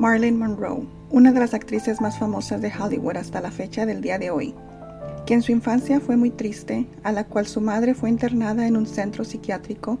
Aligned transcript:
Marilyn 0.00 0.38
Monroe, 0.38 0.86
una 1.10 1.30
de 1.30 1.40
las 1.40 1.52
actrices 1.52 2.00
más 2.00 2.18
famosas 2.18 2.62
de 2.62 2.72
Hollywood 2.72 3.18
hasta 3.18 3.42
la 3.42 3.50
fecha 3.50 3.84
del 3.84 4.00
día 4.00 4.18
de 4.18 4.30
hoy, 4.30 4.54
que 5.26 5.34
en 5.34 5.42
su 5.42 5.52
infancia 5.52 6.00
fue 6.00 6.16
muy 6.16 6.30
triste, 6.30 6.86
a 7.02 7.12
la 7.12 7.24
cual 7.24 7.46
su 7.46 7.60
madre 7.60 7.92
fue 7.92 8.08
internada 8.08 8.66
en 8.66 8.78
un 8.78 8.86
centro 8.86 9.26
psiquiátrico 9.26 9.98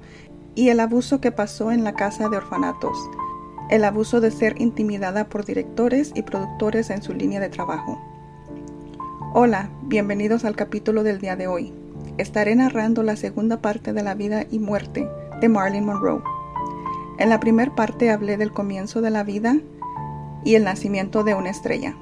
y 0.54 0.70
el 0.70 0.80
abuso 0.80 1.20
que 1.20 1.32
pasó 1.32 1.70
en 1.70 1.84
la 1.84 1.92
casa 1.92 2.30
de 2.30 2.38
orfanatos, 2.38 2.96
el 3.68 3.84
abuso 3.84 4.22
de 4.22 4.30
ser 4.30 4.58
intimidada 4.58 5.28
por 5.28 5.44
directores 5.44 6.12
y 6.14 6.22
productores 6.22 6.88
en 6.88 7.02
su 7.02 7.12
línea 7.12 7.38
de 7.38 7.50
trabajo. 7.50 8.00
Hola, 9.34 9.68
bienvenidos 9.82 10.46
al 10.46 10.56
capítulo 10.56 11.02
del 11.02 11.20
día 11.20 11.36
de 11.36 11.46
hoy. 11.46 11.74
Estaré 12.16 12.56
narrando 12.56 13.02
la 13.02 13.16
segunda 13.16 13.60
parte 13.60 13.92
de 13.92 14.02
la 14.02 14.14
vida 14.14 14.46
y 14.50 14.60
muerte 14.60 15.06
de 15.42 15.48
Marilyn 15.50 15.84
Monroe. 15.84 16.22
En 17.18 17.28
la 17.28 17.38
primera 17.38 17.74
parte 17.74 18.10
hablé 18.10 18.38
del 18.38 18.50
comienzo 18.50 19.02
de 19.02 19.10
la 19.10 19.24
vida 19.24 19.60
y 20.44 20.54
el 20.54 20.64
nacimiento 20.64 21.24
de 21.24 21.34
una 21.34 21.50
estrella. 21.50 21.94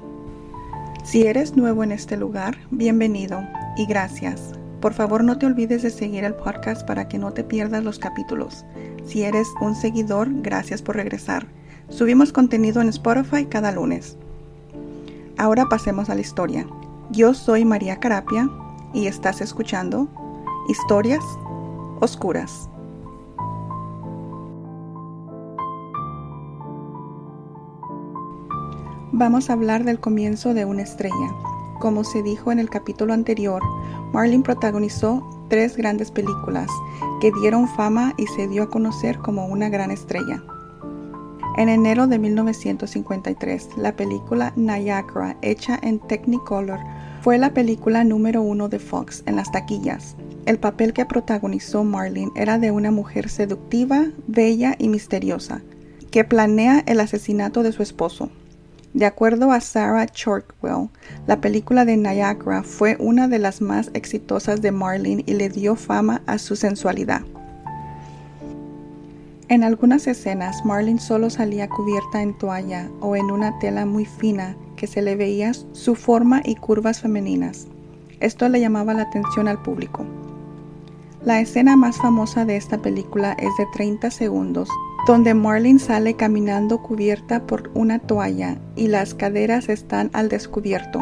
Si 1.03 1.25
eres 1.25 1.55
nuevo 1.55 1.83
en 1.83 1.91
este 1.91 2.17
lugar, 2.17 2.57
bienvenido 2.71 3.41
y 3.77 3.85
gracias. 3.85 4.53
Por 4.79 4.93
favor 4.93 5.23
no 5.23 5.37
te 5.37 5.45
olvides 5.45 5.81
de 5.81 5.89
seguir 5.89 6.23
el 6.23 6.35
podcast 6.35 6.85
para 6.85 7.07
que 7.07 7.17
no 7.17 7.33
te 7.33 7.43
pierdas 7.43 7.83
los 7.83 7.99
capítulos. 7.99 8.65
Si 9.05 9.23
eres 9.23 9.47
un 9.59 9.75
seguidor, 9.75 10.29
gracias 10.41 10.81
por 10.81 10.95
regresar. 10.95 11.47
Subimos 11.89 12.31
contenido 12.31 12.81
en 12.81 12.89
Spotify 12.89 13.45
cada 13.45 13.71
lunes. 13.71 14.17
Ahora 15.37 15.65
pasemos 15.69 16.09
a 16.09 16.15
la 16.15 16.21
historia. 16.21 16.67
Yo 17.11 17.33
soy 17.33 17.65
María 17.65 17.99
Carapia 17.99 18.49
y 18.93 19.07
estás 19.07 19.41
escuchando 19.41 20.07
Historias 20.69 21.23
Oscuras. 22.01 22.69
Vamos 29.19 29.49
a 29.49 29.53
hablar 29.53 29.83
del 29.83 29.99
comienzo 29.99 30.53
de 30.53 30.63
una 30.63 30.83
estrella. 30.83 31.35
Como 31.81 32.05
se 32.05 32.23
dijo 32.23 32.53
en 32.53 32.59
el 32.59 32.69
capítulo 32.69 33.11
anterior, 33.11 33.61
Marlene 34.13 34.45
protagonizó 34.45 35.45
tres 35.49 35.75
grandes 35.75 36.09
películas 36.09 36.69
que 37.19 37.33
dieron 37.41 37.67
fama 37.67 38.13
y 38.15 38.27
se 38.27 38.47
dio 38.47 38.63
a 38.63 38.69
conocer 38.69 39.17
como 39.17 39.45
una 39.47 39.67
gran 39.67 39.91
estrella. 39.91 40.41
En 41.57 41.67
enero 41.67 42.07
de 42.07 42.17
1953, 42.17 43.71
la 43.75 43.93
película 43.93 44.53
Niagara, 44.55 45.35
hecha 45.41 45.77
en 45.83 45.99
Technicolor, 45.99 46.79
fue 47.21 47.37
la 47.37 47.53
película 47.53 48.05
número 48.05 48.41
uno 48.41 48.69
de 48.69 48.79
Fox 48.79 49.23
en 49.25 49.35
las 49.35 49.51
taquillas. 49.51 50.15
El 50.45 50.59
papel 50.59 50.93
que 50.93 51.05
protagonizó 51.05 51.83
Marlene 51.83 52.31
era 52.35 52.57
de 52.57 52.71
una 52.71 52.89
mujer 52.89 53.27
seductiva, 53.27 54.05
bella 54.27 54.77
y 54.79 54.87
misteriosa, 54.87 55.61
que 56.09 56.23
planea 56.23 56.85
el 56.87 57.01
asesinato 57.01 57.63
de 57.63 57.73
su 57.73 57.83
esposo. 57.83 58.29
De 58.93 59.05
acuerdo 59.05 59.51
a 59.51 59.61
Sarah 59.61 60.07
Chalkwell, 60.07 60.89
la 61.27 61.39
película 61.39 61.85
de 61.85 61.95
Niagara 61.95 62.63
fue 62.63 62.97
una 62.99 63.27
de 63.27 63.37
las 63.37 63.61
más 63.61 63.91
exitosas 63.93 64.61
de 64.61 64.71
Marlene 64.71 65.23
y 65.27 65.33
le 65.33 65.49
dio 65.49 65.75
fama 65.75 66.23
a 66.25 66.39
su 66.39 66.55
sensualidad. 66.55 67.21
En 69.47 69.63
algunas 69.63 70.07
escenas, 70.07 70.65
Marlene 70.65 70.99
solo 70.99 71.29
salía 71.29 71.69
cubierta 71.69 72.21
en 72.21 72.35
toalla 72.37 72.89
o 72.99 73.15
en 73.15 73.31
una 73.31 73.57
tela 73.59 73.85
muy 73.85 74.05
fina 74.05 74.55
que 74.75 74.87
se 74.87 75.01
le 75.01 75.15
veía 75.15 75.53
su 75.53 75.95
forma 75.95 76.41
y 76.43 76.55
curvas 76.55 77.01
femeninas. 77.01 77.67
Esto 78.19 78.49
le 78.49 78.59
llamaba 78.59 78.93
la 78.93 79.03
atención 79.03 79.47
al 79.47 79.61
público. 79.61 80.05
La 81.23 81.41
escena 81.41 81.75
más 81.75 81.97
famosa 81.97 82.45
de 82.45 82.57
esta 82.57 82.77
película 82.79 83.33
es 83.33 83.51
de 83.57 83.65
30 83.73 84.09
segundos, 84.09 84.69
donde 85.07 85.33
Marlene 85.33 85.79
sale 85.79 86.15
caminando 86.15 86.81
cubierta 86.81 87.45
por 87.45 87.71
una 87.73 87.99
toalla 87.99 88.59
y 88.75 88.87
las 88.87 89.13
caderas 89.13 89.69
están 89.69 90.09
al 90.13 90.29
descubierto. 90.29 90.99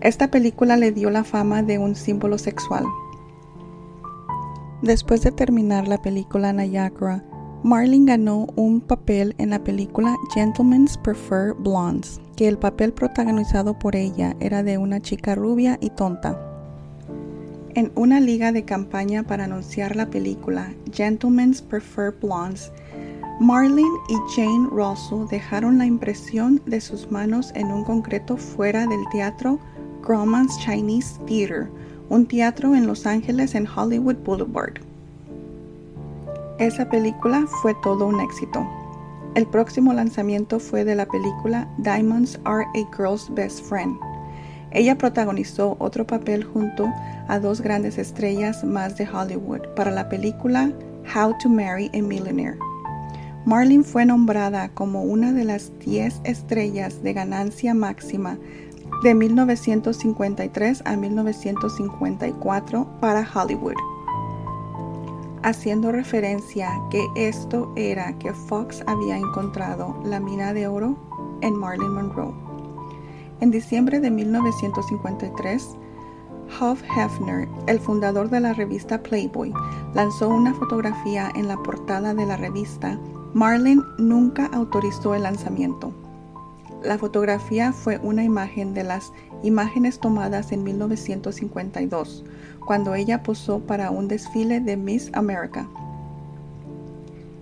Esta 0.00 0.30
película 0.30 0.76
le 0.76 0.92
dio 0.92 1.10
la 1.10 1.24
fama 1.24 1.62
de 1.62 1.78
un 1.78 1.94
símbolo 1.94 2.38
sexual. 2.38 2.84
Después 4.82 5.22
de 5.22 5.32
terminar 5.32 5.88
la 5.88 6.00
película 6.00 6.52
Niagara, 6.52 7.24
Marlene 7.62 8.06
ganó 8.06 8.46
un 8.54 8.80
papel 8.80 9.34
en 9.38 9.50
la 9.50 9.64
película 9.64 10.14
Gentlemen's 10.34 10.96
Prefer 10.98 11.54
Blondes, 11.54 12.20
que 12.36 12.46
el 12.46 12.58
papel 12.58 12.92
protagonizado 12.92 13.78
por 13.78 13.96
ella 13.96 14.36
era 14.38 14.62
de 14.62 14.78
una 14.78 15.00
chica 15.00 15.34
rubia 15.34 15.78
y 15.80 15.90
tonta. 15.90 16.45
En 17.76 17.92
una 17.94 18.20
liga 18.20 18.52
de 18.52 18.64
campaña 18.64 19.22
para 19.22 19.44
anunciar 19.44 19.96
la 19.96 20.06
película 20.06 20.72
Gentlemen's 20.94 21.60
Prefer 21.60 22.10
Blondes, 22.22 22.72
Marlene 23.38 23.98
y 24.08 24.14
Jane 24.34 24.66
Russell 24.70 25.28
dejaron 25.30 25.76
la 25.76 25.84
impresión 25.84 26.62
de 26.64 26.80
sus 26.80 27.10
manos 27.10 27.52
en 27.54 27.66
un 27.66 27.84
concreto 27.84 28.38
fuera 28.38 28.86
del 28.86 29.06
teatro 29.12 29.58
Grauman's 30.02 30.58
Chinese 30.58 31.20
Theater, 31.26 31.68
un 32.08 32.24
teatro 32.24 32.74
en 32.74 32.86
Los 32.86 33.04
Ángeles 33.04 33.54
en 33.54 33.68
Hollywood 33.68 34.16
Boulevard. 34.24 34.80
Esa 36.58 36.88
película 36.88 37.46
fue 37.60 37.74
todo 37.82 38.06
un 38.06 38.22
éxito. 38.22 38.66
El 39.34 39.46
próximo 39.46 39.92
lanzamiento 39.92 40.60
fue 40.60 40.82
de 40.82 40.94
la 40.94 41.04
película 41.04 41.68
Diamonds 41.76 42.40
Are 42.44 42.64
a 42.74 42.96
Girl's 42.96 43.28
Best 43.34 43.62
Friend. 43.66 43.98
Ella 44.70 44.98
protagonizó 44.98 45.76
otro 45.78 46.06
papel 46.06 46.42
junto 46.44 46.92
a 47.28 47.38
dos 47.38 47.60
grandes 47.60 47.98
estrellas 47.98 48.64
más 48.64 48.96
de 48.96 49.08
Hollywood 49.08 49.62
para 49.74 49.90
la 49.90 50.08
película 50.08 50.72
How 51.14 51.34
to 51.42 51.48
Marry 51.48 51.90
a 51.94 52.02
Millionaire. 52.02 52.58
Marlene 53.46 53.84
fue 53.84 54.04
nombrada 54.04 54.68
como 54.70 55.02
una 55.02 55.32
de 55.32 55.44
las 55.44 55.70
10 55.78 56.22
estrellas 56.24 57.02
de 57.02 57.12
ganancia 57.12 57.74
máxima 57.74 58.38
de 59.04 59.14
1953 59.14 60.82
a 60.84 60.96
1954 60.96 62.88
para 63.00 63.28
Hollywood, 63.34 63.76
haciendo 65.42 65.92
referencia 65.92 66.72
que 66.90 67.06
esto 67.14 67.72
era 67.76 68.18
que 68.18 68.32
Fox 68.32 68.82
había 68.86 69.16
encontrado 69.16 69.96
la 70.04 70.18
mina 70.18 70.52
de 70.52 70.66
oro 70.66 70.96
en 71.42 71.54
Marlene 71.54 71.90
Monroe. 71.90 72.34
En 73.40 73.50
diciembre 73.52 74.00
de 74.00 74.10
1953, 74.10 75.76
Hugh 76.58 76.78
Hefner, 76.96 77.48
el 77.66 77.78
fundador 77.78 78.30
de 78.30 78.40
la 78.40 78.54
revista 78.54 79.02
Playboy, 79.02 79.52
lanzó 79.94 80.28
una 80.28 80.54
fotografía 80.54 81.30
en 81.34 81.48
la 81.48 81.56
portada 81.56 82.14
de 82.14 82.24
la 82.24 82.36
revista. 82.36 82.98
Marlene 83.34 83.82
nunca 83.98 84.46
autorizó 84.46 85.14
el 85.14 85.24
lanzamiento. 85.24 85.92
La 86.82 86.96
fotografía 86.96 87.72
fue 87.72 87.98
una 87.98 88.24
imagen 88.24 88.72
de 88.72 88.84
las 88.84 89.12
imágenes 89.42 89.98
tomadas 89.98 90.52
en 90.52 90.64
1952, 90.64 92.24
cuando 92.64 92.94
ella 92.94 93.22
posó 93.22 93.60
para 93.60 93.90
un 93.90 94.08
desfile 94.08 94.60
de 94.60 94.76
Miss 94.76 95.10
America. 95.12 95.68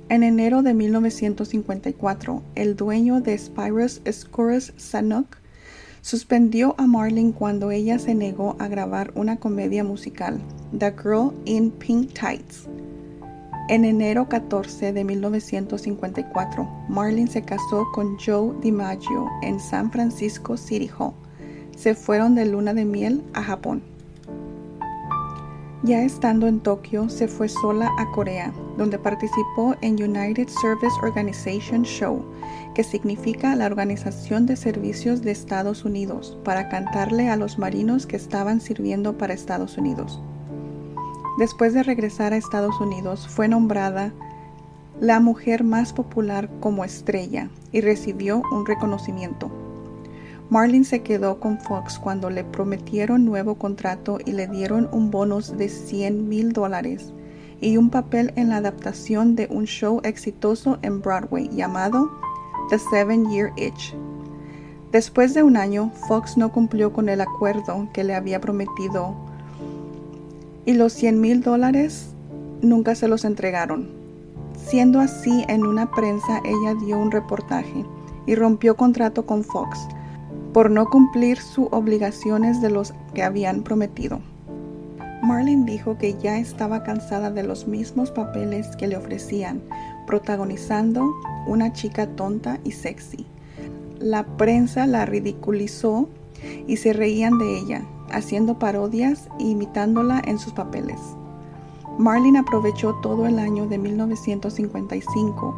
En 0.09 0.23
enero 0.23 0.63
de 0.63 0.75
1954, 0.75 2.43
el 2.57 2.77
dueño 2.77 3.21
de 3.21 3.39
Spyros 3.39 4.03
Scores 4.11 4.73
Sanok 4.77 5.37
suspendió 6.05 6.75
a 6.77 6.87
Marlene 6.87 7.33
cuando 7.33 7.71
ella 7.71 7.99
se 7.99 8.15
negó 8.15 8.57
a 8.59 8.69
grabar 8.69 9.11
una 9.15 9.39
comedia 9.39 9.83
musical, 9.83 10.39
The 10.79 10.93
Girl 11.03 11.33
in 11.47 11.71
Pink 11.71 12.13
Tights. 12.13 12.69
En 13.71 13.87
enero 13.87 14.29
14 14.29 14.93
de 14.93 15.03
1954, 15.03 16.69
Marlene 16.91 17.31
se 17.31 17.41
casó 17.41 17.87
con 17.95 18.19
Joe 18.19 18.55
DiMaggio 18.61 19.31
en 19.43 19.59
San 19.59 19.91
Francisco 19.91 20.59
City 20.59 20.91
Hall. 20.99 21.15
Se 21.75 21.95
fueron 21.95 22.35
de 22.35 22.45
luna 22.45 22.75
de 22.75 22.85
miel 22.85 23.23
a 23.33 23.43
Japón. 23.43 23.94
Ya 25.85 26.03
estando 26.03 26.47
en 26.47 26.61
Tokio, 26.61 27.11
se 27.11 27.29
fue 27.29 27.47
sola 27.47 27.91
a 27.99 28.11
Corea, 28.13 28.55
donde 28.79 28.99
participó 28.99 29.77
en 29.83 30.03
United 30.03 30.49
Service 30.49 30.97
Organization 31.03 31.83
Show, 31.83 32.25
que 32.75 32.83
significa 32.83 33.55
la 33.55 33.67
Organización 33.67 34.47
de 34.47 34.57
Servicios 34.57 35.21
de 35.21 35.33
Estados 35.33 35.85
Unidos, 35.85 36.39
para 36.43 36.71
cantarle 36.71 37.29
a 37.29 37.37
los 37.37 37.59
marinos 37.59 38.07
que 38.07 38.17
estaban 38.17 38.63
sirviendo 38.63 39.19
para 39.19 39.35
Estados 39.35 39.77
Unidos. 39.77 40.23
Después 41.39 41.75
de 41.75 41.83
regresar 41.83 42.33
a 42.33 42.39
Estados 42.39 42.81
Unidos, 42.81 43.29
fue 43.29 43.47
nombrada 43.47 44.15
la 45.03 45.21
mujer 45.21 45.65
más 45.65 45.93
popular 45.93 46.49
como 46.61 46.87
estrella 46.87 47.51
y 47.73 47.83
recibió 47.83 48.41
un 48.53 48.65
reconocimiento. 48.65 49.64
Marlene 50.51 50.85
se 50.85 51.03
quedó 51.03 51.41
con 51.41 51.59
Fox 51.59 51.99
cuando 51.99 52.29
le 52.29 52.45
prometieron 52.45 53.25
nuevo 53.25 53.55
contrato 53.55 54.19
y 54.25 54.33
le 54.33 54.47
dieron 54.47 54.89
un 54.93 55.11
bonus 55.11 55.57
de 55.57 55.69
100 55.69 56.29
mil 56.29 56.53
dólares 56.53 57.13
y 57.63 57.79
un 57.79 57.89
papel 57.89 58.33
en 58.37 58.51
la 58.51 58.59
adaptación 58.59 59.37
de 59.37 59.49
un 59.51 59.65
show 59.65 60.01
exitoso 60.05 60.79
en 60.83 61.01
Broadway 61.01 61.49
llamado 61.49 62.11
The 62.69 62.79
Seven 62.79 63.31
Year 63.31 63.53
Itch. 63.57 63.95
Después 64.93 65.33
de 65.33 65.43
un 65.43 65.57
año, 65.57 65.91
Fox 66.07 66.37
no 66.37 66.53
cumplió 66.53 66.93
con 66.93 67.09
el 67.09 67.23
acuerdo 67.23 67.89
que 67.95 68.05
le 68.05 68.15
había 68.15 68.41
prometido 68.41 69.15
y 70.67 70.75
los 70.75 70.93
100 70.93 71.21
mil 71.21 71.43
dólares 71.43 72.11
nunca 72.61 72.95
se 72.95 73.09
los 73.09 73.25
entregaron. 73.25 73.89
Siendo 74.57 75.01
así, 75.01 75.45
en 75.49 75.65
una 75.65 75.91
prensa 75.91 76.41
ella 76.45 76.75
dio 76.85 76.99
un 76.99 77.11
reportaje 77.11 77.85
y 78.27 78.35
rompió 78.35 78.77
contrato 78.77 79.25
con 79.25 79.43
Fox 79.43 79.89
por 80.55 80.71
no 80.71 80.89
cumplir 80.89 81.39
sus 81.39 81.67
obligaciones 81.73 82.63
de 82.63 82.71
los 82.71 82.95
que 83.13 83.25
habían 83.25 83.65
prometido. 83.65 84.21
Marlene 85.21 85.67
dijo 85.67 85.99
que 85.99 86.15
ya 86.15 86.39
estaba 86.39 86.85
cansada 86.85 87.33
de 87.33 87.43
los 87.43 87.67
mismos 87.67 88.13
papeles 88.13 88.77
que 88.77 88.87
le 88.87 88.97
ofrecían, 88.97 89.61
protagonizando 90.07 91.13
una 91.49 91.73
chica 91.73 92.07
tonta 92.07 92.61
y 92.63 92.71
sexy. 92.71 93.27
La 93.99 94.25
prensa 94.37 94.87
la 94.87 95.05
ridiculizó 95.07 96.09
y 96.69 96.77
se 96.77 96.93
reían 96.93 97.37
de 97.39 97.59
ella, 97.59 97.83
haciendo 98.13 98.57
parodias 98.57 99.29
e 99.41 99.45
imitándola 99.45 100.23
en 100.25 100.39
sus 100.39 100.53
papeles. 100.53 101.01
Marlene 101.99 102.39
aprovechó 102.39 102.95
todo 103.03 103.27
el 103.27 103.41
año 103.41 103.67
de 103.67 103.79
1955 103.79 105.55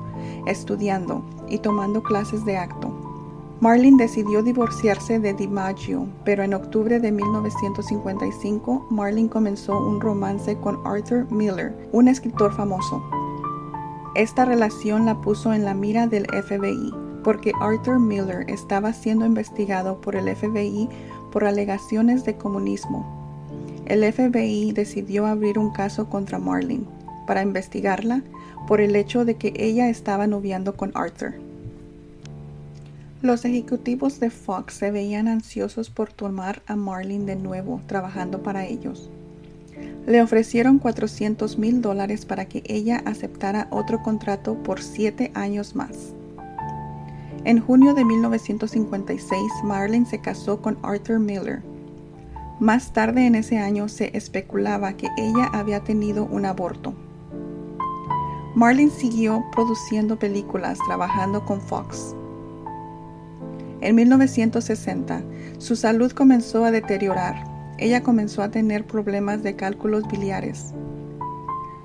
estudiando 0.46 1.22
y 1.48 1.58
tomando 1.58 2.02
clases 2.02 2.46
de 2.46 2.56
acto. 2.56 2.95
Marlene 3.60 3.96
decidió 3.96 4.42
divorciarse 4.42 5.18
de 5.18 5.32
DiMaggio, 5.32 6.06
pero 6.24 6.42
en 6.42 6.54
octubre 6.54 7.00
de 7.00 7.10
1955 7.10 8.86
Marlene 8.90 9.28
comenzó 9.28 9.78
un 9.78 10.00
romance 10.00 10.56
con 10.58 10.78
Arthur 10.86 11.30
Miller, 11.32 11.74
un 11.92 12.08
escritor 12.08 12.52
famoso. 12.54 13.02
Esta 14.14 14.44
relación 14.44 15.06
la 15.06 15.20
puso 15.20 15.52
en 15.52 15.64
la 15.64 15.74
mira 15.74 16.06
del 16.06 16.26
FBI, 16.26 16.92
porque 17.24 17.52
Arthur 17.60 17.98
Miller 17.98 18.44
estaba 18.48 18.92
siendo 18.92 19.26
investigado 19.26 20.00
por 20.00 20.16
el 20.16 20.34
FBI 20.34 20.88
por 21.32 21.44
alegaciones 21.44 22.24
de 22.24 22.36
comunismo 22.36 23.16
el 23.86 24.12
FBI 24.12 24.72
decidió 24.72 25.26
abrir 25.26 25.58
un 25.58 25.70
caso 25.70 26.10
contra 26.10 26.40
Marlene 26.40 26.86
para 27.26 27.42
investigarla 27.42 28.22
por 28.66 28.80
el 28.80 28.96
hecho 28.96 29.24
de 29.24 29.36
que 29.36 29.52
ella 29.56 29.88
estaba 29.88 30.26
noviando 30.26 30.76
con 30.76 30.90
Arthur. 30.94 31.34
Los 33.26 33.44
ejecutivos 33.44 34.20
de 34.20 34.30
Fox 34.30 34.74
se 34.74 34.92
veían 34.92 35.26
ansiosos 35.26 35.90
por 35.90 36.12
tomar 36.12 36.62
a 36.68 36.76
Marlene 36.76 37.24
de 37.24 37.34
nuevo 37.34 37.80
trabajando 37.88 38.40
para 38.44 38.66
ellos. 38.66 39.10
Le 40.06 40.22
ofrecieron 40.22 40.78
400 40.78 41.58
mil 41.58 41.82
dólares 41.82 42.24
para 42.24 42.44
que 42.44 42.62
ella 42.66 43.02
aceptara 43.04 43.66
otro 43.72 44.00
contrato 44.00 44.54
por 44.62 44.80
siete 44.80 45.32
años 45.34 45.74
más. 45.74 46.14
En 47.42 47.58
junio 47.58 47.94
de 47.94 48.04
1956, 48.04 49.40
Marlene 49.64 50.06
se 50.06 50.20
casó 50.20 50.62
con 50.62 50.78
Arthur 50.84 51.18
Miller, 51.18 51.62
más 52.60 52.92
tarde 52.92 53.26
en 53.26 53.34
ese 53.34 53.58
año 53.58 53.88
se 53.88 54.16
especulaba 54.16 54.92
que 54.92 55.08
ella 55.18 55.46
había 55.52 55.82
tenido 55.82 56.26
un 56.26 56.46
aborto. 56.46 56.94
Marlene 58.54 58.92
siguió 58.92 59.44
produciendo 59.50 60.16
películas 60.16 60.78
trabajando 60.86 61.44
con 61.44 61.60
Fox. 61.60 62.15
En 63.86 63.94
1960, 63.94 65.22
su 65.58 65.76
salud 65.76 66.10
comenzó 66.10 66.64
a 66.64 66.72
deteriorar. 66.72 67.36
Ella 67.78 68.02
comenzó 68.02 68.42
a 68.42 68.50
tener 68.50 68.84
problemas 68.84 69.44
de 69.44 69.54
cálculos 69.54 70.08
biliares. 70.08 70.74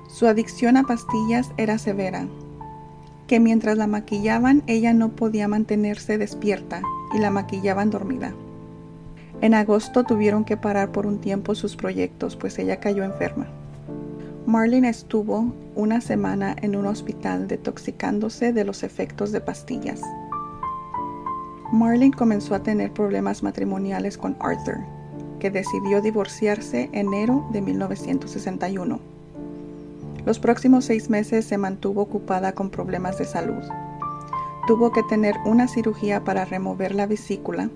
Su 0.08 0.26
adicción 0.26 0.76
a 0.76 0.82
pastillas 0.82 1.52
era 1.58 1.78
severa, 1.78 2.26
que 3.28 3.38
mientras 3.38 3.78
la 3.78 3.86
maquillaban 3.86 4.64
ella 4.66 4.92
no 4.94 5.10
podía 5.10 5.46
mantenerse 5.46 6.18
despierta 6.18 6.82
y 7.14 7.18
la 7.18 7.30
maquillaban 7.30 7.90
dormida. 7.90 8.34
En 9.40 9.54
agosto 9.54 10.02
tuvieron 10.02 10.44
que 10.44 10.56
parar 10.56 10.90
por 10.90 11.06
un 11.06 11.20
tiempo 11.20 11.54
sus 11.54 11.76
proyectos, 11.76 12.34
pues 12.34 12.58
ella 12.58 12.80
cayó 12.80 13.04
enferma. 13.04 13.46
Marlene 14.44 14.88
estuvo 14.88 15.54
una 15.76 16.00
semana 16.00 16.56
en 16.62 16.74
un 16.74 16.86
hospital 16.86 17.46
detoxicándose 17.46 18.52
de 18.52 18.64
los 18.64 18.82
efectos 18.82 19.30
de 19.30 19.40
pastillas. 19.40 20.00
Marlene 21.72 22.14
comenzó 22.14 22.54
a 22.54 22.62
tener 22.62 22.92
problemas 22.92 23.42
matrimoniales 23.42 24.16
con 24.16 24.36
Arthur, 24.40 24.78
que 25.40 25.50
decidió 25.50 26.00
divorciarse 26.00 26.88
enero 26.92 27.48
de 27.52 27.62
1961. 27.62 29.00
Los 30.24 30.38
próximos 30.38 30.84
seis 30.84 31.10
meses 31.10 31.44
se 31.46 31.58
mantuvo 31.58 32.02
ocupada 32.02 32.52
con 32.52 32.70
problemas 32.70 33.18
de 33.18 33.24
salud. 33.24 33.64
Tuvo 34.68 34.92
que 34.92 35.02
tener 35.04 35.34
una 35.44 35.66
cirugía 35.66 36.22
para 36.22 36.44
remover 36.44 36.94
la 36.94 37.06
vesícula 37.06 37.68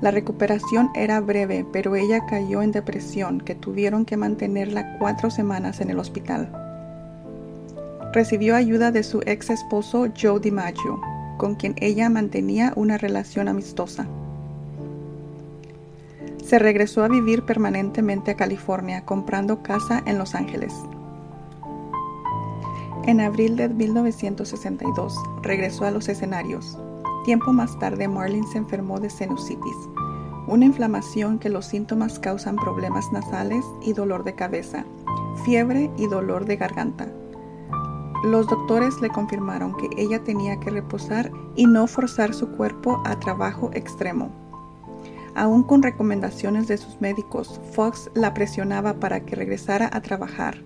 la 0.00 0.10
recuperación 0.10 0.90
era 0.94 1.20
breve, 1.20 1.66
pero 1.70 1.94
ella 1.94 2.24
cayó 2.24 2.62
en 2.62 2.72
depresión 2.72 3.38
que 3.38 3.54
tuvieron 3.54 4.06
que 4.06 4.16
mantenerla 4.16 4.96
cuatro 4.98 5.30
semanas 5.30 5.82
en 5.82 5.90
el 5.90 5.98
hospital. 5.98 6.50
Recibió 8.14 8.56
ayuda 8.56 8.92
de 8.92 9.02
su 9.02 9.20
ex 9.26 9.50
esposo 9.50 10.06
Joe 10.18 10.40
DiMaggio, 10.40 11.00
con 11.40 11.54
quien 11.54 11.74
ella 11.78 12.10
mantenía 12.10 12.74
una 12.76 12.98
relación 12.98 13.48
amistosa. 13.48 14.06
Se 16.44 16.58
regresó 16.58 17.02
a 17.02 17.08
vivir 17.08 17.44
permanentemente 17.44 18.32
a 18.32 18.36
California, 18.36 19.06
comprando 19.06 19.62
casa 19.62 20.02
en 20.04 20.18
Los 20.18 20.34
Ángeles. 20.34 20.74
En 23.06 23.22
abril 23.22 23.56
de 23.56 23.70
1962 23.70 25.16
regresó 25.40 25.86
a 25.86 25.90
los 25.90 26.10
escenarios. 26.10 26.76
Tiempo 27.24 27.54
más 27.54 27.78
tarde, 27.78 28.06
Marlene 28.06 28.46
se 28.48 28.58
enfermó 28.58 29.00
de 29.00 29.08
sinusitis, 29.08 29.76
una 30.46 30.66
inflamación 30.66 31.38
que 31.38 31.48
los 31.48 31.64
síntomas 31.64 32.18
causan 32.18 32.56
problemas 32.56 33.10
nasales 33.12 33.64
y 33.80 33.94
dolor 33.94 34.24
de 34.24 34.34
cabeza, 34.34 34.84
fiebre 35.46 35.90
y 35.96 36.06
dolor 36.06 36.44
de 36.44 36.56
garganta. 36.56 37.08
Los 38.22 38.46
doctores 38.48 39.00
le 39.00 39.08
confirmaron 39.08 39.74
que 39.76 39.88
ella 39.96 40.22
tenía 40.22 40.60
que 40.60 40.68
reposar 40.70 41.32
y 41.56 41.66
no 41.66 41.86
forzar 41.86 42.34
su 42.34 42.48
cuerpo 42.50 43.02
a 43.06 43.18
trabajo 43.18 43.70
extremo. 43.72 44.30
Aún 45.34 45.62
con 45.62 45.82
recomendaciones 45.82 46.68
de 46.68 46.76
sus 46.76 47.00
médicos, 47.00 47.60
Fox 47.72 48.10
la 48.14 48.34
presionaba 48.34 48.94
para 48.94 49.20
que 49.20 49.36
regresara 49.36 49.88
a 49.90 50.02
trabajar 50.02 50.58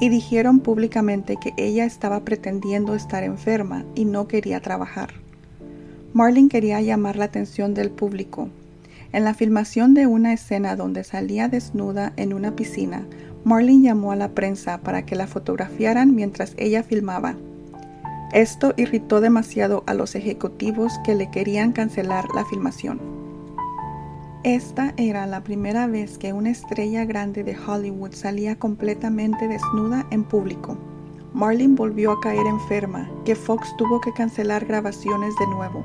y 0.00 0.08
dijeron 0.08 0.60
públicamente 0.60 1.36
que 1.36 1.52
ella 1.58 1.84
estaba 1.84 2.20
pretendiendo 2.24 2.94
estar 2.94 3.22
enferma 3.24 3.84
y 3.94 4.06
no 4.06 4.26
quería 4.26 4.60
trabajar. 4.60 5.12
Marlene 6.14 6.48
quería 6.48 6.80
llamar 6.80 7.16
la 7.16 7.26
atención 7.26 7.74
del 7.74 7.90
público. 7.90 8.48
En 9.12 9.24
la 9.24 9.34
filmación 9.34 9.92
de 9.92 10.06
una 10.06 10.32
escena 10.32 10.76
donde 10.76 11.04
salía 11.04 11.48
desnuda 11.48 12.14
en 12.16 12.32
una 12.32 12.56
piscina, 12.56 13.04
Marlene 13.44 13.82
llamó 13.82 14.12
a 14.12 14.16
la 14.16 14.28
prensa 14.30 14.78
para 14.78 15.04
que 15.04 15.16
la 15.16 15.26
fotografiaran 15.26 16.14
mientras 16.14 16.54
ella 16.56 16.82
filmaba. 16.82 17.34
Esto 18.32 18.72
irritó 18.76 19.20
demasiado 19.20 19.82
a 19.86 19.94
los 19.94 20.14
ejecutivos 20.14 20.92
que 21.04 21.14
le 21.14 21.30
querían 21.30 21.72
cancelar 21.72 22.24
la 22.34 22.44
filmación. 22.44 23.00
Esta 24.44 24.94
era 24.96 25.26
la 25.26 25.44
primera 25.44 25.86
vez 25.86 26.18
que 26.18 26.32
una 26.32 26.50
estrella 26.50 27.04
grande 27.04 27.44
de 27.44 27.56
Hollywood 27.56 28.12
salía 28.12 28.56
completamente 28.56 29.46
desnuda 29.48 30.06
en 30.10 30.24
público. 30.24 30.76
Marlene 31.32 31.76
volvió 31.76 32.12
a 32.12 32.20
caer 32.20 32.46
enferma, 32.46 33.08
que 33.24 33.34
Fox 33.34 33.74
tuvo 33.76 34.00
que 34.00 34.12
cancelar 34.12 34.66
grabaciones 34.66 35.34
de 35.38 35.46
nuevo. 35.46 35.84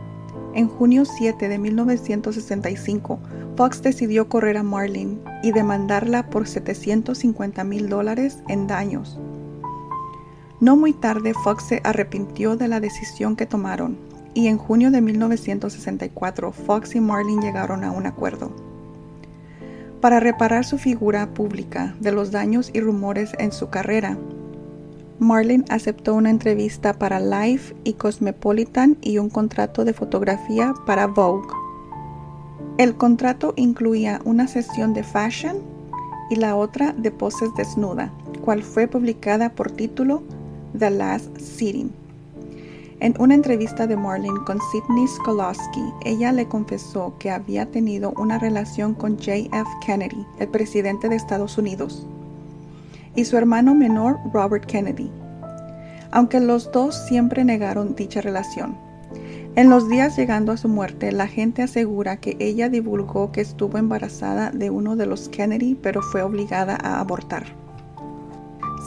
En 0.53 0.67
junio 0.67 1.05
7 1.05 1.48
de 1.48 1.58
1965, 1.58 3.20
Fox 3.58 3.82
decidió 3.82 4.30
correr 4.30 4.56
a 4.56 4.62
Marlene 4.62 5.18
y 5.42 5.52
demandarla 5.52 6.30
por 6.30 6.48
750 6.48 7.64
mil 7.64 7.90
dólares 7.90 8.38
en 8.48 8.68
daños. 8.68 9.20
No 10.60 10.76
muy 10.76 10.94
tarde, 10.94 11.34
Fox 11.44 11.64
se 11.64 11.82
arrepintió 11.84 12.56
de 12.56 12.68
la 12.68 12.80
decisión 12.80 13.36
que 13.36 13.48
tomaron 13.48 13.98
y 14.36 14.46
en 14.46 14.60
junio 14.60 14.92
de 14.92 15.02
1964 15.02 16.52
Fox 16.52 16.96
y 16.96 17.02
Marlene 17.02 17.42
llegaron 17.42 17.84
a 17.84 17.92
un 17.92 18.06
acuerdo. 18.06 18.52
Para 20.02 20.20
reparar 20.20 20.64
su 20.64 20.78
figura 20.78 21.34
pública 21.34 21.96
de 22.00 22.12
los 22.12 22.30
daños 22.30 22.70
y 22.72 22.80
rumores 22.80 23.32
en 23.40 23.52
su 23.52 23.70
carrera, 23.70 24.20
Marlene 25.18 25.66
aceptó 25.70 26.14
una 26.14 26.30
entrevista 26.30 26.94
para 26.94 27.20
Life 27.20 27.76
y 27.84 27.94
Cosmopolitan 27.94 28.98
y 29.02 29.18
un 29.18 29.32
contrato 29.32 29.84
de 29.84 29.94
fotografía 29.94 30.76
para 30.86 31.08
Vogue. 31.08 31.57
El 32.78 32.96
contrato 32.96 33.54
incluía 33.56 34.22
una 34.24 34.48
sesión 34.48 34.94
de 34.94 35.04
fashion 35.04 35.58
y 36.30 36.36
la 36.36 36.56
otra 36.56 36.94
de 36.94 37.12
poses 37.12 37.50
desnuda, 37.56 38.12
cual 38.44 38.64
fue 38.64 38.88
publicada 38.88 39.50
por 39.50 39.72
título 39.72 40.24
The 40.78 40.92
Last 40.92 41.38
Sitting. 41.38 41.92
En 43.00 43.14
una 43.20 43.36
entrevista 43.36 43.86
de 43.86 43.96
Marlene 43.96 44.40
con 44.46 44.60
Sidney 44.72 45.08
Skolowski, 45.08 45.84
ella 46.04 46.32
le 46.32 46.48
confesó 46.48 47.14
que 47.20 47.30
había 47.30 47.68
tenido 47.68 48.12
una 48.18 48.40
relación 48.40 48.96
con 48.96 49.18
JF 49.18 49.68
Kennedy, 49.86 50.26
el 50.40 50.48
presidente 50.48 51.08
de 51.08 51.16
Estados 51.16 51.58
Unidos 51.58 52.08
y 53.16 53.26
su 53.26 53.38
hermano 53.38 53.76
menor 53.76 54.20
Robert 54.34 54.66
Kennedy, 54.66 55.12
aunque 56.12 56.40
los 56.40 56.72
dos 56.72 56.96
siempre 57.08 57.44
negaron 57.44 57.96
dicha 57.96 58.22
relación. 58.22 58.87
En 59.58 59.72
los 59.72 59.90
días 59.90 60.16
llegando 60.16 60.52
a 60.52 60.58
su 60.58 60.70
muerte, 60.70 61.12
la 61.12 61.26
gente 61.26 61.64
asegura 61.64 62.18
que 62.18 62.38
ella 62.40 62.70
divulgó 62.70 63.32
que 63.32 63.42
estuvo 63.42 63.80
embarazada 63.80 64.52
de 64.52 64.70
uno 64.70 64.96
de 64.96 65.08
los 65.08 65.30
Kennedy, 65.30 65.74
pero 65.74 66.04
fue 66.04 66.22
obligada 66.22 66.78
a 66.80 67.00
abortar. 67.00 67.44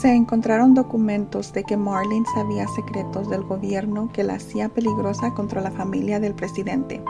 Se 0.01 0.15
encontraron 0.15 0.75
documentos 0.75 1.53
de 1.53 1.65
que 1.65 1.77
Marlene 1.77 2.25
sabía 2.37 2.69
secretos 2.69 3.29
del 3.29 3.43
gobierno 3.43 4.13
que 4.13 4.23
la 4.23 4.35
hacía 4.35 4.69
peligrosa 4.69 5.35
contra 5.35 5.61
la 5.61 5.73
familia 5.73 6.21
del 6.21 6.37
presidente. 6.37 7.03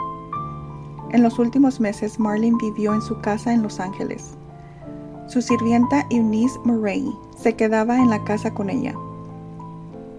En 1.11 1.23
los 1.23 1.39
últimos 1.39 1.81
meses, 1.81 2.19
Marlene 2.19 2.57
vivió 2.63 2.95
en 2.95 3.03
su 3.03 3.21
casa 3.21 3.53
en 3.53 3.61
Los 3.61 3.79
Ángeles. 3.79 4.39
Su 5.29 5.43
sirvienta 5.43 6.07
Eunice 6.09 6.59
Murray 6.65 7.05
se 7.37 7.55
quedaba 7.57 7.99
en 7.99 8.09
la 8.09 8.25
casa 8.25 8.55
con 8.55 8.71
ella. 8.71 8.95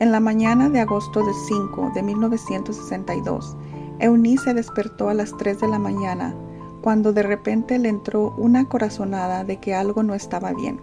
En 0.02 0.12
la 0.12 0.20
mañana 0.20 0.68
de 0.68 0.80
agosto 0.80 1.24
de 1.24 1.32
5 1.48 1.92
de 1.94 2.02
1962, 2.02 3.56
Eunice 4.00 4.56
despertó 4.56 5.10
a 5.10 5.14
las 5.14 5.38
3 5.38 5.60
de 5.60 5.68
la 5.68 5.78
mañana 5.78 6.34
cuando 6.82 7.14
de 7.14 7.22
repente 7.22 7.78
le 7.78 7.90
entró 7.90 8.34
una 8.36 8.66
corazonada 8.66 9.44
de 9.44 9.58
que 9.58 9.76
algo 9.76 10.02
no 10.02 10.16
estaba 10.16 10.54
bien. 10.54 10.80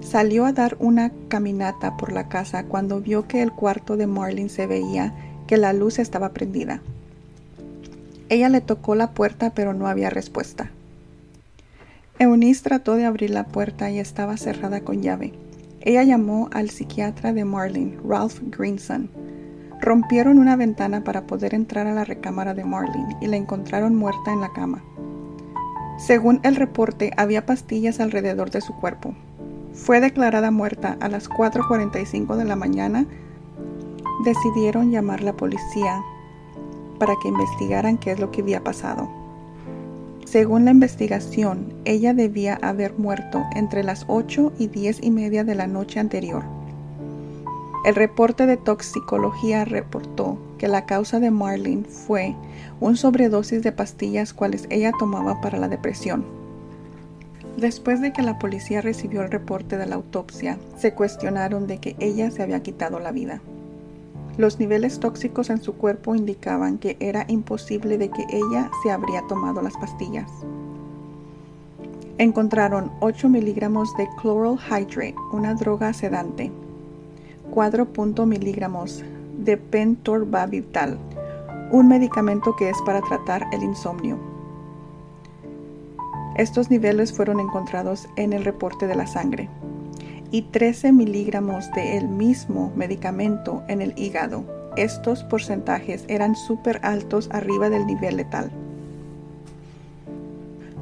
Salió 0.00 0.46
a 0.46 0.52
dar 0.52 0.76
una 0.80 1.12
caminata 1.28 1.96
por 1.96 2.10
la 2.10 2.28
casa 2.28 2.64
cuando 2.64 3.00
vio 3.00 3.28
que 3.28 3.40
el 3.40 3.52
cuarto 3.52 3.96
de 3.96 4.08
Marlene 4.08 4.48
se 4.48 4.66
veía 4.66 5.14
que 5.46 5.56
la 5.56 5.72
luz 5.72 6.00
estaba 6.00 6.30
prendida. 6.30 6.82
Ella 8.30 8.48
le 8.48 8.60
tocó 8.60 8.96
la 8.96 9.12
puerta 9.12 9.50
pero 9.50 9.74
no 9.74 9.86
había 9.86 10.10
respuesta. 10.10 10.72
Eunice 12.18 12.64
trató 12.64 12.96
de 12.96 13.04
abrir 13.04 13.30
la 13.30 13.44
puerta 13.44 13.92
y 13.92 14.00
estaba 14.00 14.36
cerrada 14.38 14.80
con 14.80 15.02
llave. 15.02 15.34
Ella 15.80 16.02
llamó 16.02 16.48
al 16.52 16.70
psiquiatra 16.70 17.32
de 17.32 17.44
Marlene, 17.44 17.98
Ralph 18.04 18.40
Greenson. 18.56 19.10
Rompieron 19.80 20.38
una 20.38 20.56
ventana 20.56 21.04
para 21.04 21.26
poder 21.26 21.54
entrar 21.54 21.86
a 21.86 21.94
la 21.94 22.04
recámara 22.04 22.54
de 22.54 22.64
Marlene 22.64 23.16
y 23.20 23.26
la 23.26 23.36
encontraron 23.36 23.94
muerta 23.94 24.32
en 24.32 24.40
la 24.40 24.52
cama. 24.52 24.82
Según 25.98 26.40
el 26.42 26.56
reporte, 26.56 27.12
había 27.16 27.46
pastillas 27.46 28.00
alrededor 28.00 28.50
de 28.50 28.60
su 28.60 28.74
cuerpo, 28.74 29.14
fue 29.78 30.00
declarada 30.00 30.50
muerta 30.50 30.96
a 31.00 31.08
las 31.08 31.30
4.45 31.30 32.36
de 32.36 32.44
la 32.44 32.56
mañana. 32.56 33.06
Decidieron 34.24 34.90
llamar 34.90 35.20
a 35.20 35.24
la 35.24 35.32
policía 35.34 36.02
para 36.98 37.14
que 37.22 37.28
investigaran 37.28 37.96
qué 37.96 38.12
es 38.12 38.20
lo 38.20 38.30
que 38.30 38.42
había 38.42 38.64
pasado. 38.64 39.08
Según 40.30 40.66
la 40.66 40.72
investigación, 40.72 41.72
ella 41.86 42.12
debía 42.12 42.58
haber 42.60 42.92
muerto 42.98 43.46
entre 43.56 43.82
las 43.82 44.04
8 44.08 44.52
y 44.58 44.66
10 44.66 45.02
y 45.02 45.10
media 45.10 45.42
de 45.42 45.54
la 45.54 45.66
noche 45.66 46.00
anterior. 46.00 46.44
El 47.86 47.94
reporte 47.94 48.44
de 48.44 48.58
toxicología 48.58 49.64
reportó 49.64 50.38
que 50.58 50.68
la 50.68 50.84
causa 50.84 51.18
de 51.18 51.30
Marlene 51.30 51.84
fue 51.84 52.34
un 52.78 52.98
sobredosis 52.98 53.62
de 53.62 53.72
pastillas 53.72 54.34
cuales 54.34 54.66
ella 54.68 54.92
tomaba 54.98 55.40
para 55.40 55.56
la 55.56 55.68
depresión. 55.68 56.26
Después 57.56 58.02
de 58.02 58.12
que 58.12 58.20
la 58.20 58.38
policía 58.38 58.82
recibió 58.82 59.22
el 59.22 59.30
reporte 59.30 59.78
de 59.78 59.86
la 59.86 59.94
autopsia, 59.94 60.58
se 60.76 60.92
cuestionaron 60.92 61.66
de 61.66 61.78
que 61.78 61.96
ella 62.00 62.30
se 62.30 62.42
había 62.42 62.62
quitado 62.62 63.00
la 63.00 63.12
vida. 63.12 63.40
Los 64.38 64.58
niveles 64.58 65.00
tóxicos 65.00 65.50
en 65.50 65.60
su 65.60 65.74
cuerpo 65.74 66.14
indicaban 66.14 66.78
que 66.78 66.96
era 67.00 67.26
imposible 67.28 67.98
de 67.98 68.08
que 68.08 68.24
ella 68.30 68.70
se 68.82 68.90
habría 68.90 69.20
tomado 69.28 69.60
las 69.60 69.76
pastillas. 69.76 70.30
Encontraron 72.16 72.90
8 73.00 73.28
miligramos 73.28 73.94
de 73.96 74.08
chloral 74.22 74.56
hydrate, 74.56 75.16
una 75.32 75.54
droga 75.54 75.92
sedante, 75.92 76.50
4 77.50 77.86
miligramos 78.26 79.04
de 79.36 79.56
pentorbavital, 79.56 80.98
un 81.70 81.88
medicamento 81.88 82.54
que 82.56 82.70
es 82.70 82.76
para 82.86 83.02
tratar 83.02 83.44
el 83.52 83.62
insomnio, 83.64 84.18
estos 86.38 86.70
niveles 86.70 87.12
fueron 87.12 87.40
encontrados 87.40 88.08
en 88.14 88.32
el 88.32 88.44
reporte 88.44 88.86
de 88.86 88.94
la 88.94 89.08
sangre 89.08 89.48
y 90.30 90.42
13 90.42 90.92
miligramos 90.92 91.70
del 91.72 92.08
mismo 92.08 92.72
medicamento 92.76 93.62
en 93.68 93.82
el 93.82 93.94
hígado. 93.96 94.44
Estos 94.76 95.24
porcentajes 95.24 96.04
eran 96.08 96.36
súper 96.36 96.80
altos 96.82 97.28
arriba 97.32 97.70
del 97.70 97.86
nivel 97.86 98.16
letal. 98.16 98.50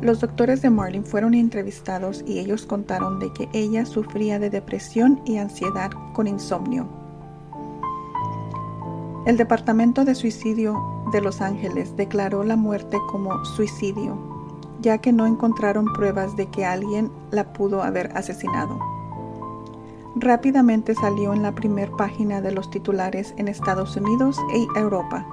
Los 0.02 0.20
doctores 0.20 0.62
de 0.62 0.70
Marlene 0.70 1.06
fueron 1.06 1.34
entrevistados 1.34 2.22
y 2.26 2.38
ellos 2.38 2.66
contaron 2.66 3.18
de 3.18 3.32
que 3.32 3.48
ella 3.52 3.86
sufría 3.86 4.38
de 4.38 4.50
depresión 4.50 5.20
y 5.24 5.38
ansiedad 5.38 5.90
con 6.12 6.26
insomnio. 6.26 6.86
El 9.26 9.36
Departamento 9.36 10.04
de 10.04 10.14
Suicidio 10.14 10.80
de 11.12 11.20
Los 11.20 11.40
Ángeles 11.40 11.96
declaró 11.96 12.44
la 12.44 12.56
muerte 12.56 12.98
como 13.10 13.44
suicidio 13.44 14.36
ya 14.80 14.98
que 14.98 15.12
no 15.12 15.26
encontraron 15.26 15.92
pruebas 15.92 16.36
de 16.36 16.46
que 16.46 16.64
alguien 16.64 17.10
la 17.30 17.52
pudo 17.52 17.82
haber 17.82 18.16
asesinado. 18.16 18.95
Rápidamente 20.18 20.94
salió 20.94 21.34
en 21.34 21.42
la 21.42 21.54
primera 21.54 21.94
página 21.94 22.40
de 22.40 22.50
los 22.50 22.70
titulares 22.70 23.34
en 23.36 23.48
Estados 23.48 23.98
Unidos 23.98 24.38
e 24.54 24.80
Europa. 24.80 25.26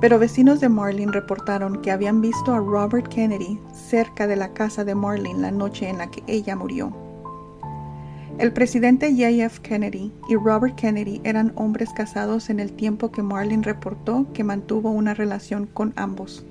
Pero 0.00 0.18
vecinos 0.18 0.58
de 0.58 0.68
Marlene 0.68 1.12
reportaron 1.12 1.80
que 1.80 1.92
habían 1.92 2.20
visto 2.20 2.52
a 2.52 2.58
Robert 2.58 3.06
Kennedy 3.06 3.60
cerca 3.72 4.26
de 4.26 4.34
la 4.34 4.52
casa 4.54 4.82
de 4.82 4.96
Marlene 4.96 5.38
la 5.38 5.52
noche 5.52 5.88
en 5.88 5.98
la 5.98 6.10
que 6.10 6.24
ella 6.26 6.56
murió. 6.56 6.92
El 8.38 8.52
presidente 8.52 9.12
J.F. 9.12 9.60
Kennedy 9.62 10.10
y 10.28 10.34
Robert 10.34 10.74
Kennedy 10.74 11.20
eran 11.22 11.52
hombres 11.54 11.90
casados 11.90 12.50
en 12.50 12.58
el 12.58 12.72
tiempo 12.72 13.12
que 13.12 13.22
Marlene 13.22 13.62
reportó 13.62 14.26
que 14.34 14.42
mantuvo 14.42 14.90
una 14.90 15.14
relación 15.14 15.66
con 15.66 15.92
ambos. 15.94 16.44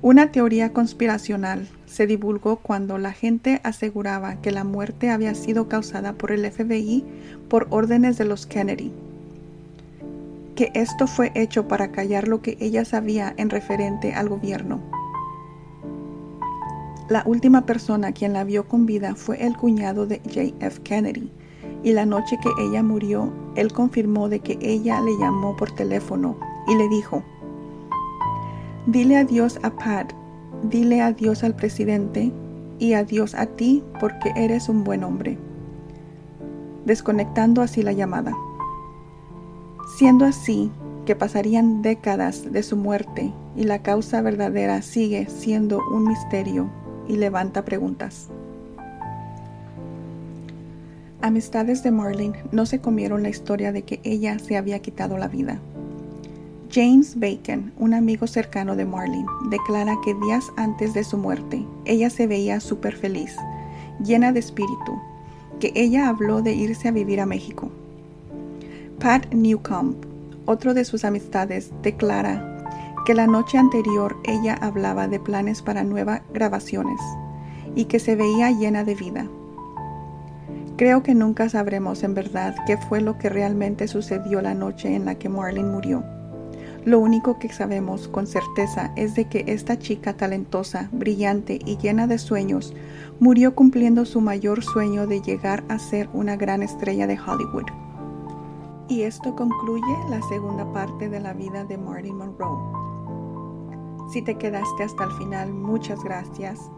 Una 0.00 0.32
teoría 0.32 0.72
conspiracional 0.72 1.68
se 1.92 2.06
divulgó 2.06 2.56
cuando 2.56 2.96
la 2.96 3.12
gente 3.12 3.60
aseguraba 3.64 4.36
que 4.36 4.50
la 4.50 4.64
muerte 4.64 5.10
había 5.10 5.34
sido 5.34 5.68
causada 5.68 6.14
por 6.14 6.32
el 6.32 6.50
FBI 6.50 7.04
por 7.48 7.66
órdenes 7.68 8.16
de 8.16 8.24
los 8.24 8.46
Kennedy, 8.46 8.90
que 10.56 10.70
esto 10.74 11.06
fue 11.06 11.32
hecho 11.34 11.68
para 11.68 11.92
callar 11.92 12.28
lo 12.28 12.40
que 12.40 12.56
ella 12.60 12.86
sabía 12.86 13.34
en 13.36 13.50
referente 13.50 14.14
al 14.14 14.30
gobierno. 14.30 14.80
La 17.10 17.24
última 17.26 17.66
persona 17.66 18.12
quien 18.12 18.32
la 18.32 18.44
vio 18.44 18.66
con 18.66 18.86
vida 18.86 19.14
fue 19.14 19.44
el 19.44 19.54
cuñado 19.54 20.06
de 20.06 20.22
JF 20.24 20.78
Kennedy, 20.78 21.30
y 21.84 21.92
la 21.92 22.06
noche 22.06 22.38
que 22.42 22.48
ella 22.64 22.82
murió, 22.82 23.30
él 23.54 23.70
confirmó 23.70 24.30
de 24.30 24.40
que 24.40 24.56
ella 24.62 24.98
le 25.02 25.12
llamó 25.18 25.54
por 25.56 25.70
teléfono 25.72 26.36
y 26.66 26.74
le 26.74 26.88
dijo, 26.88 27.22
Dile 28.86 29.18
adiós 29.18 29.58
a 29.62 29.70
Pat, 29.70 30.14
dile 30.62 31.00
adiós 31.00 31.44
al 31.44 31.54
presidente 31.54 32.32
y 32.78 32.94
adiós 32.94 33.34
a 33.34 33.46
ti 33.46 33.82
porque 34.00 34.32
eres 34.36 34.68
un 34.68 34.84
buen 34.84 35.04
hombre. 35.04 35.38
Desconectando 36.84 37.62
así 37.62 37.82
la 37.82 37.92
llamada. 37.92 38.34
Siendo 39.96 40.24
así 40.24 40.70
que 41.06 41.16
pasarían 41.16 41.82
décadas 41.82 42.52
de 42.52 42.62
su 42.62 42.76
muerte 42.76 43.32
y 43.56 43.64
la 43.64 43.82
causa 43.82 44.22
verdadera 44.22 44.82
sigue 44.82 45.26
siendo 45.28 45.80
un 45.92 46.08
misterio 46.08 46.70
y 47.08 47.16
levanta 47.16 47.64
preguntas. 47.64 48.28
Amistades 51.20 51.84
de 51.84 51.92
Marlene 51.92 52.42
no 52.50 52.66
se 52.66 52.80
comieron 52.80 53.22
la 53.22 53.28
historia 53.28 53.70
de 53.70 53.82
que 53.82 54.00
ella 54.02 54.38
se 54.40 54.56
había 54.56 54.80
quitado 54.80 55.18
la 55.18 55.28
vida. 55.28 55.60
James 56.74 57.20
Bacon, 57.20 57.70
un 57.76 57.92
amigo 57.92 58.26
cercano 58.26 58.74
de 58.76 58.86
Marlene, 58.86 59.26
declara 59.50 59.94
que 60.02 60.14
días 60.14 60.50
antes 60.56 60.94
de 60.94 61.04
su 61.04 61.18
muerte, 61.18 61.66
ella 61.84 62.08
se 62.08 62.26
veía 62.26 62.60
súper 62.60 62.96
feliz, 62.96 63.36
llena 64.02 64.32
de 64.32 64.40
espíritu, 64.40 64.98
que 65.60 65.70
ella 65.74 66.08
habló 66.08 66.40
de 66.40 66.54
irse 66.54 66.88
a 66.88 66.92
vivir 66.92 67.20
a 67.20 67.26
México. 67.26 67.70
Pat 69.00 69.26
Newcomb, 69.34 69.96
otro 70.46 70.72
de 70.72 70.86
sus 70.86 71.04
amistades, 71.04 71.70
declara 71.82 72.64
que 73.04 73.12
la 73.12 73.26
noche 73.26 73.58
anterior 73.58 74.16
ella 74.24 74.54
hablaba 74.54 75.08
de 75.08 75.20
planes 75.20 75.60
para 75.60 75.84
nuevas 75.84 76.22
grabaciones 76.32 77.02
y 77.74 77.84
que 77.84 77.98
se 77.98 78.16
veía 78.16 78.50
llena 78.50 78.82
de 78.82 78.94
vida. 78.94 79.26
Creo 80.78 81.02
que 81.02 81.14
nunca 81.14 81.50
sabremos 81.50 82.02
en 82.02 82.14
verdad 82.14 82.54
qué 82.66 82.78
fue 82.78 83.02
lo 83.02 83.18
que 83.18 83.28
realmente 83.28 83.88
sucedió 83.88 84.40
la 84.40 84.54
noche 84.54 84.94
en 84.94 85.04
la 85.04 85.16
que 85.16 85.28
Marlene 85.28 85.68
murió 85.68 86.02
lo 86.84 86.98
único 86.98 87.38
que 87.38 87.52
sabemos 87.52 88.08
con 88.08 88.26
certeza 88.26 88.92
es 88.96 89.14
de 89.14 89.28
que 89.28 89.44
esta 89.46 89.78
chica 89.78 90.14
talentosa, 90.14 90.88
brillante 90.92 91.60
y 91.64 91.76
llena 91.76 92.06
de 92.08 92.18
sueños 92.18 92.74
murió 93.20 93.54
cumpliendo 93.54 94.04
su 94.04 94.20
mayor 94.20 94.64
sueño 94.64 95.06
de 95.06 95.20
llegar 95.20 95.62
a 95.68 95.78
ser 95.78 96.08
una 96.12 96.36
gran 96.36 96.62
estrella 96.62 97.06
de 97.06 97.18
Hollywood. 97.20 97.66
Y 98.88 99.02
esto 99.02 99.36
concluye 99.36 99.96
la 100.10 100.20
segunda 100.22 100.70
parte 100.72 101.08
de 101.08 101.20
la 101.20 101.32
vida 101.32 101.64
de 101.64 101.78
Marty 101.78 102.12
Monroe. 102.12 102.58
Si 104.12 104.20
te 104.22 104.36
quedaste 104.36 104.82
hasta 104.82 105.04
el 105.04 105.12
final, 105.12 105.54
muchas 105.54 106.02
gracias. 106.02 106.68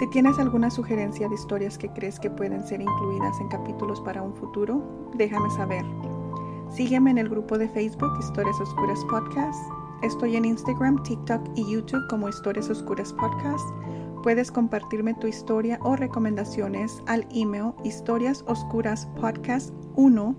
Si 0.00 0.08
tienes 0.08 0.38
alguna 0.40 0.70
sugerencia 0.70 1.28
de 1.28 1.36
historias 1.36 1.78
que 1.78 1.88
crees 1.90 2.18
que 2.18 2.28
pueden 2.28 2.66
ser 2.66 2.80
incluidas 2.80 3.40
en 3.40 3.48
capítulos 3.48 4.00
para 4.00 4.20
un 4.20 4.34
futuro, 4.34 4.82
déjame 5.14 5.48
saber. 5.50 5.84
Sígueme 6.74 7.10
en 7.12 7.18
el 7.18 7.28
grupo 7.28 7.56
de 7.56 7.68
Facebook 7.68 8.18
Historias 8.18 8.60
Oscuras 8.60 8.98
Podcast. 9.08 9.62
Estoy 10.02 10.34
en 10.34 10.44
Instagram, 10.44 11.00
TikTok 11.04 11.40
y 11.54 11.70
YouTube 11.70 12.04
como 12.08 12.28
Historias 12.28 12.68
Oscuras 12.68 13.12
Podcast. 13.12 13.64
Puedes 14.24 14.50
compartirme 14.50 15.14
tu 15.14 15.28
historia 15.28 15.78
o 15.82 15.94
recomendaciones 15.94 17.00
al 17.06 17.28
email 17.32 17.74
historiasoscuraspodcast1 17.84 20.36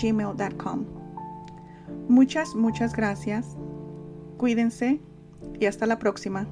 gmail.com. 0.00 0.86
Muchas, 2.08 2.54
muchas 2.54 2.94
gracias. 2.94 3.56
Cuídense 4.36 5.00
y 5.58 5.66
hasta 5.66 5.86
la 5.86 5.98
próxima. 5.98 6.46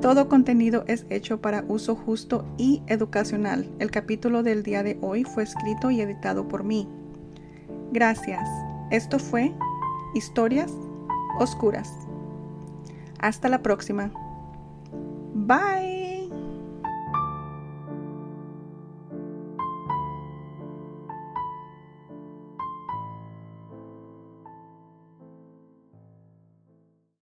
Todo 0.00 0.28
contenido 0.28 0.84
es 0.86 1.06
hecho 1.10 1.40
para 1.40 1.64
uso 1.66 1.96
justo 1.96 2.44
y 2.56 2.82
educacional. 2.86 3.68
El 3.80 3.90
capítulo 3.90 4.44
del 4.44 4.62
día 4.62 4.84
de 4.84 4.96
hoy 5.00 5.24
fue 5.24 5.42
escrito 5.42 5.90
y 5.90 6.00
editado 6.00 6.46
por 6.46 6.62
mí. 6.62 6.88
Gracias. 7.92 8.48
Esto 8.90 9.18
fue 9.18 9.52
Historias 10.14 10.72
Oscuras. 11.40 11.92
Hasta 13.18 13.48
la 13.48 13.60
próxima. 13.60 14.12
Bye. 15.34 15.87